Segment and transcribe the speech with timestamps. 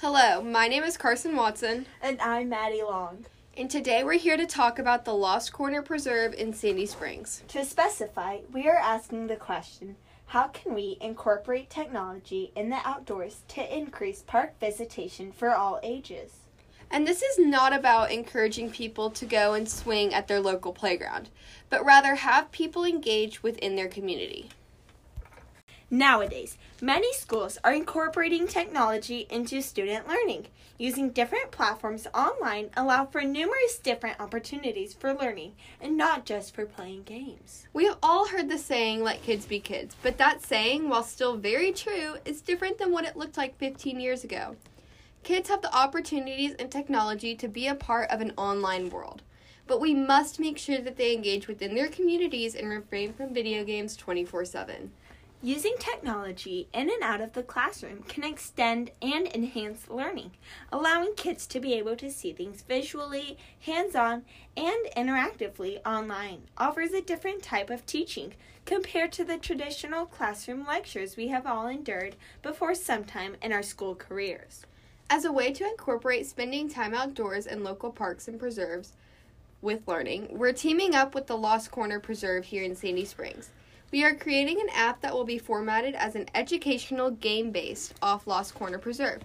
[0.00, 3.26] Hello, my name is Carson Watson, And I'm Maddie Long.
[3.56, 7.42] and today we're here to talk about the Lost Corner Preserve in Sandy Springs.
[7.48, 13.42] To specify, we are asking the question how can we incorporate technology in the outdoors
[13.48, 16.30] to increase park visitation for all ages?
[16.92, 21.28] And this is not about encouraging people to go and swing at their local playground,
[21.70, 24.48] but rather have people engage within their community.
[25.90, 30.48] Nowadays, many schools are incorporating technology into student learning.
[30.76, 36.66] Using different platforms online allow for numerous different opportunities for learning and not just for
[36.66, 37.66] playing games.
[37.72, 41.38] We have all heard the saying, let kids be kids, but that saying, while still
[41.38, 44.56] very true, is different than what it looked like 15 years ago.
[45.22, 49.22] Kids have the opportunities and technology to be a part of an online world,
[49.66, 53.64] but we must make sure that they engage within their communities and refrain from video
[53.64, 54.92] games 24 7.
[55.40, 60.32] Using technology in and out of the classroom can extend and enhance learning,
[60.72, 64.24] allowing kids to be able to see things visually, hands on,
[64.56, 66.48] and interactively online.
[66.56, 71.68] Offers a different type of teaching compared to the traditional classroom lectures we have all
[71.68, 74.66] endured before sometime in our school careers.
[75.08, 78.94] As a way to incorporate spending time outdoors in local parks and preserves
[79.62, 83.50] with learning, we're teaming up with the Lost Corner Preserve here in Sandy Springs.
[83.90, 88.26] We are creating an app that will be formatted as an educational game based off
[88.26, 89.22] Lost Corner Preserve.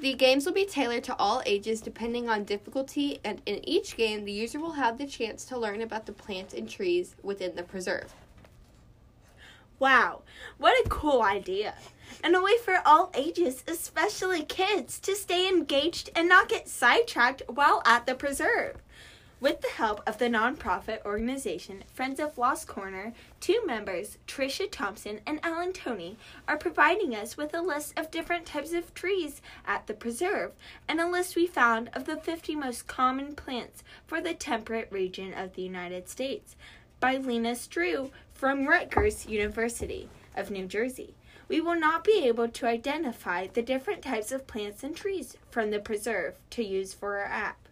[0.00, 4.24] The games will be tailored to all ages depending on difficulty, and in each game,
[4.24, 7.62] the user will have the chance to learn about the plants and trees within the
[7.62, 8.12] preserve.
[9.78, 10.22] Wow,
[10.56, 11.74] what a cool idea!
[12.24, 17.42] And a way for all ages, especially kids, to stay engaged and not get sidetracked
[17.46, 18.76] while at the preserve.
[19.40, 25.20] With the help of the nonprofit organization Friends of Lost Corner, two members, Tricia Thompson
[25.28, 26.16] and Alan Tony,
[26.48, 30.54] are providing us with a list of different types of trees at the preserve
[30.88, 35.32] and a list we found of the 50 most common plants for the temperate region
[35.32, 36.56] of the United States
[36.98, 41.14] by Lena Strew from Rutgers University of New Jersey.
[41.46, 45.70] We will not be able to identify the different types of plants and trees from
[45.70, 47.67] the preserve to use for our app.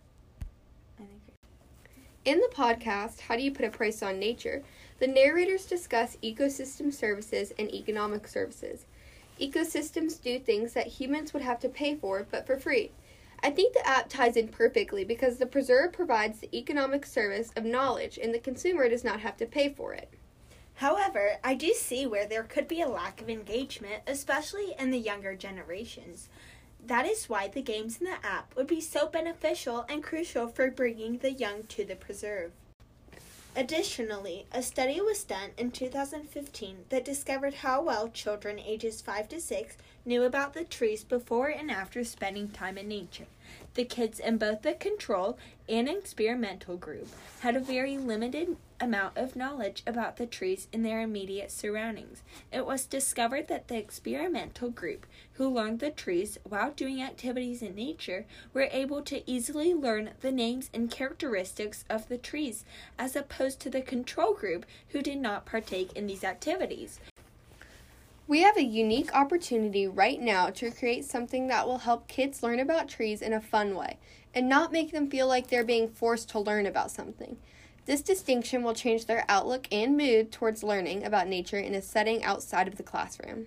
[2.27, 4.65] In the podcast, How Do You Put a Price on Nature?
[4.99, 8.85] the narrators discuss ecosystem services and economic services.
[9.41, 12.91] Ecosystems do things that humans would have to pay for, but for free.
[13.45, 17.65] I think the app ties in perfectly because the preserve provides the economic service of
[17.65, 20.11] knowledge and the consumer does not have to pay for it.
[20.75, 24.99] However, I do see where there could be a lack of engagement, especially in the
[24.99, 26.29] younger generations.
[26.87, 30.71] That is why the games in the app would be so beneficial and crucial for
[30.71, 32.53] bringing the young to the preserve.
[33.57, 39.41] Additionally, a study was done in 2015 that discovered how well children ages 5 to
[39.41, 43.27] 6 knew about the trees before and after spending time in nature.
[43.75, 45.39] The kids in both the control
[45.69, 47.09] and experimental group
[47.41, 52.23] had a very limited amount of knowledge about the trees in their immediate surroundings.
[52.53, 57.75] It was discovered that the experimental group, who learned the trees while doing activities in
[57.75, 62.65] nature, were able to easily learn the names and characteristics of the trees,
[62.99, 67.01] as opposed to the control group, who did not partake in these activities.
[68.29, 72.59] We have a unique opportunity right now to create something that will help kids learn
[72.59, 73.99] about trees in a fun way
[74.35, 77.37] and not make them feel like they're being forced to learn about something.
[77.87, 82.23] This distinction will change their outlook and mood towards learning about nature in a setting
[82.25, 83.47] outside of the classroom.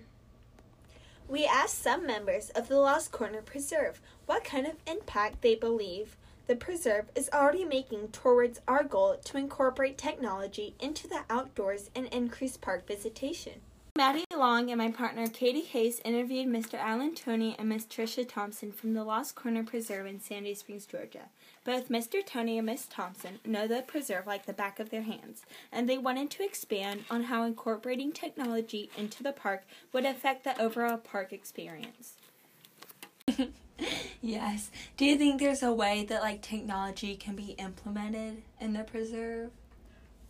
[1.28, 6.16] We asked some members of the Lost Corner Preserve what kind of impact they believe
[6.46, 12.06] the preserve is already making towards our goal to incorporate technology into the outdoors and
[12.06, 13.60] increase park visitation.
[13.96, 16.74] Maddie Long and my partner Katie Hayes interviewed Mr.
[16.74, 17.86] Alan Tony and Ms.
[17.86, 21.28] Tricia Thompson from the Lost Corner Preserve in Sandy Springs, Georgia.
[21.64, 22.24] Both Mr.
[22.24, 25.98] Tony and Miss Thompson know the preserve like the back of their hands, and they
[25.98, 31.32] wanted to expand on how incorporating technology into the park would affect the overall park
[31.34, 32.14] experience.
[34.22, 34.70] yes.
[34.96, 39.50] Do you think there's a way that like technology can be implemented in the preserve?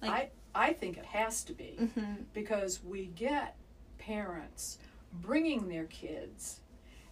[0.03, 2.25] I I think it has to be Mhm.
[2.35, 3.57] because we get
[3.99, 4.79] parents
[5.13, 6.60] bringing their kids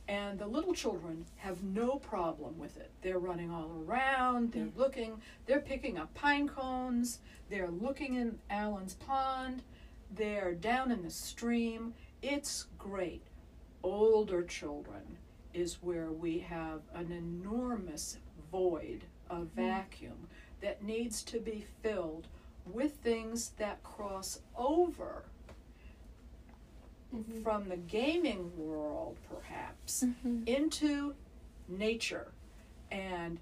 [0.08, 2.90] and the little children have no problem with it.
[3.02, 4.76] They're running all around, they're mm.
[4.76, 7.18] looking, they're picking up pine cones,
[7.50, 9.62] they're looking in Allen's pond,
[10.16, 11.92] they're down in the stream.
[12.22, 13.22] It's great.
[13.82, 15.18] Older children
[15.52, 18.16] is where we have an enormous
[18.50, 19.48] void, a mm.
[19.54, 20.28] vacuum
[20.62, 22.28] that needs to be filled
[22.64, 25.24] with things that cross over
[27.14, 27.42] Mhm.
[27.42, 30.46] from the gaming world, perhaps, Mhm.
[30.48, 31.14] into
[31.68, 32.32] nature
[32.90, 33.38] and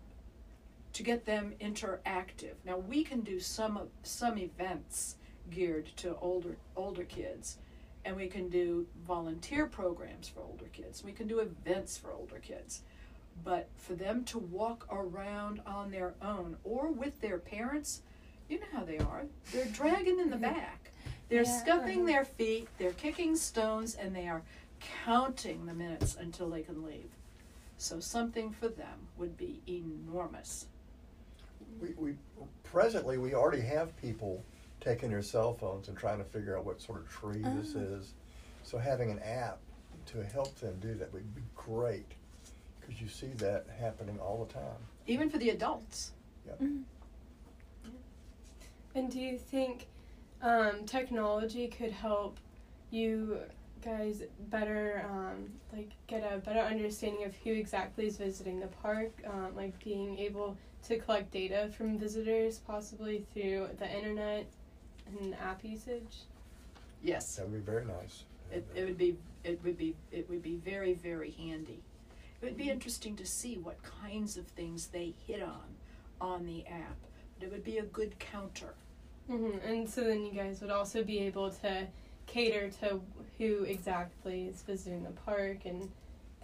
[0.92, 2.54] to get them interactive.
[2.64, 5.16] Now we can do some of some events
[5.50, 7.58] geared to older older kids
[8.04, 11.02] and we can do volunteer programs for older kids.
[11.04, 12.82] We can do events for older kids.
[13.44, 18.02] But for them to walk around on their own or with their parents,
[18.48, 19.26] you know how they are.
[19.52, 20.92] They're dragging in the back.
[21.28, 21.60] They're Yeah.
[21.60, 24.42] scuffing their feet, they're kicking stones, and they are
[25.04, 27.10] counting the minutes until they can leave.
[27.78, 30.66] So something for them would be enormous.
[31.80, 32.16] We, we
[32.62, 34.42] presently we already have people
[34.80, 37.80] taking their cell phones and trying to figure out what sort of tree this Oh.
[37.80, 38.14] is.
[38.62, 39.58] So having an app
[40.06, 42.06] to help them do that would be great
[42.80, 44.78] because you see that happening all the time.
[45.06, 46.12] Even for the adults.
[46.46, 46.60] Yep.
[46.60, 46.82] Mm-hmm.
[48.94, 49.86] And do you think
[50.42, 52.38] um, technology could help
[52.90, 53.38] you
[53.84, 59.10] guys better, um, like, get a better understanding of who exactly is visiting the park?
[59.26, 64.46] Um, like, being able to collect data from visitors, possibly through the internet
[65.06, 66.24] and app usage?
[67.02, 67.36] Yes.
[67.36, 68.24] That would be very nice.
[68.50, 71.82] It, it would be it would be it would be very very handy.
[72.40, 75.76] It would be interesting to see what kinds of things they hit on
[76.20, 76.96] on the app.
[77.38, 78.74] But it would be a good counter.
[79.28, 81.86] Hmm And so then you guys would also be able to
[82.26, 83.00] cater to
[83.38, 85.90] who exactly is visiting the park and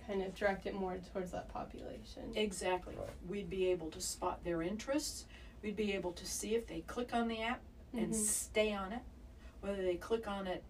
[0.07, 2.23] kind of direct it more towards that population.
[2.35, 2.95] Exactly.
[3.29, 5.27] We'd be able to spot their interests.
[5.63, 7.61] We'd be able to see if they click on the app
[7.93, 8.15] and Mhm.
[8.15, 9.03] stay on it,
[9.61, 10.63] whether they click on it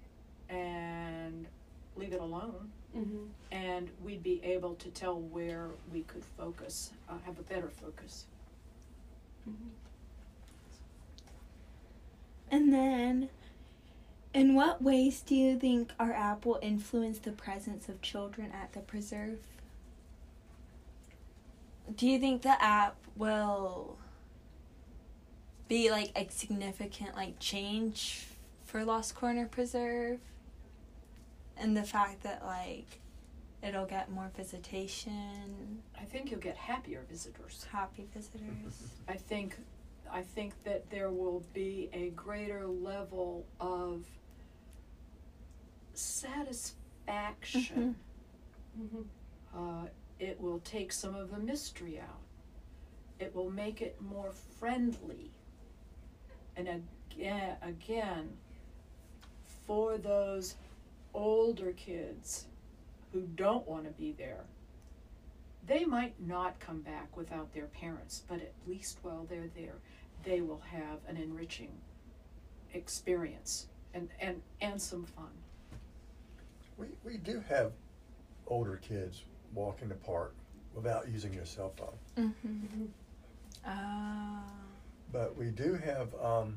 [0.48, 1.46] and
[1.96, 2.70] leave it alone.
[2.92, 7.68] hmm And we'd be able to tell where we could focus, uh, have a better
[7.70, 8.26] focus.
[12.72, 13.28] And then,
[14.32, 18.72] in what ways do you think our app will influence the presence of children at
[18.72, 19.40] the preserve?
[21.94, 23.98] Do you think the app will
[25.68, 28.26] be like a significant like change
[28.64, 30.20] for Lost Corner Preserve?
[31.58, 33.00] And the fact that like
[33.62, 37.66] it'll get more visitation, I think you'll get happier visitors.
[37.70, 38.82] happy visitors.
[39.06, 39.58] I think
[40.12, 44.04] I think that there will be a greater level of
[45.94, 47.96] satisfaction.
[48.76, 49.02] hmm
[49.54, 49.86] Uh,
[50.18, 52.22] it will take some of the mystery out.
[53.18, 55.30] It will make it more friendly.
[56.56, 58.30] And again, again,
[59.66, 60.54] for those
[61.12, 62.46] older kids
[63.12, 64.44] who don't want to be there,
[65.66, 69.76] they might not come back without their parents, but at least while they're there,
[70.22, 71.70] they will have an enriching
[72.74, 75.28] experience and, and, and some fun.
[76.78, 77.72] We, we do have
[78.46, 79.22] older kids
[79.54, 80.34] walk in the park
[80.74, 82.32] without using their cell phone.
[82.44, 82.84] Mm-hmm.
[83.66, 84.42] Ah.
[85.12, 86.56] But we do have, um,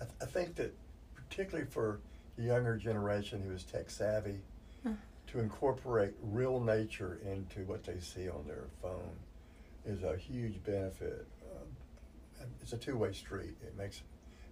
[0.00, 0.74] I, th- I think that
[1.14, 2.00] particularly for
[2.36, 4.36] the younger generation who is tech savvy,
[4.84, 4.92] Huh.
[5.28, 9.10] to incorporate real nature into what they see on their phone
[9.86, 11.26] is a huge benefit.
[11.54, 13.56] Um, it's a two-way street.
[13.62, 14.02] It makes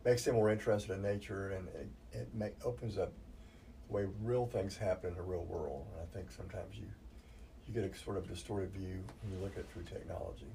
[0.04, 3.12] makes them more interested in nature, and it, it make, opens up
[3.88, 5.86] the way real things happen in the real world.
[5.92, 6.86] And I think sometimes you
[7.66, 10.46] you get a sort of distorted view when you look at it through technology.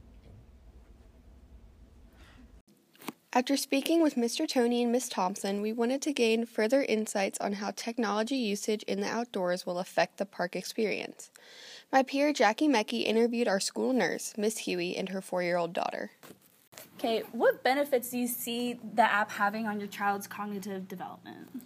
[3.31, 4.47] After speaking with Mr.
[4.47, 9.01] Tony and Miss Thompson, we wanted to gain further insights on how technology usage in
[9.01, 11.29] the outdoors will affect the park experience.
[11.91, 15.73] My peer Jackie Meckie interviewed our school nurse, Miss Huey, and her four year old
[15.73, 16.11] daughter.
[16.97, 21.63] Okay, what benefits do you see the app having on your child's cognitive development?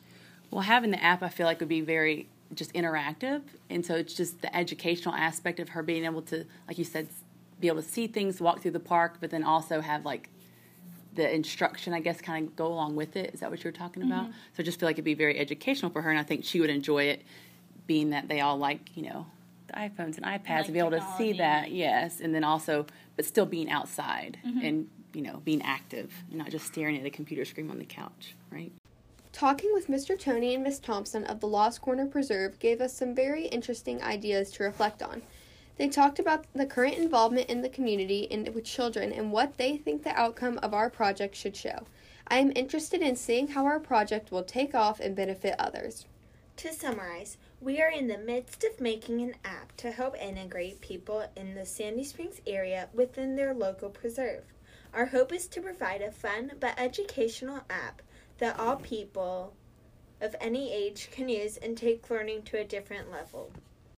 [0.49, 4.13] Well, having the app, I feel like would be very just interactive, and so it's
[4.13, 7.07] just the educational aspect of her being able to, like you said,
[7.59, 10.29] be able to see things, walk through the park, but then also have like
[11.15, 13.33] the instruction, I guess, kind of go along with it.
[13.33, 14.25] Is that what you were talking about?
[14.25, 14.31] Mm-hmm.
[14.53, 16.61] So I just feel like it'd be very educational for her, and I think she
[16.61, 17.23] would enjoy it,
[17.87, 19.42] being that they all like you know the
[19.73, 23.25] iPhones and iPads, Like and be able to see that, yes, and then also, but
[23.25, 24.65] still being outside mm-hmm.
[24.65, 27.85] and you know being active, and not just staring at a computer screen on the
[27.85, 28.71] couch, right?
[29.31, 30.17] Talking with Mr.
[30.17, 34.51] Tony and Miss Thompson of the Lost Corner Preserve gave us some very interesting ideas
[34.51, 35.23] to reflect on.
[35.77, 39.75] They talked about the current involvement in the community and with children and what they
[39.75, 41.87] think the outcome of our project should show.
[42.27, 46.05] I am interested in seeing how our project will take off and benefit others.
[46.57, 51.25] To summarize, we are in the midst of making an app to help integrate people
[51.35, 54.43] in the Sandy Springs area within their local preserve.
[54.93, 58.01] Our hope is to provide a fun but educational app
[58.37, 59.55] that all people
[60.21, 63.51] of any age can use and take learning to a different level.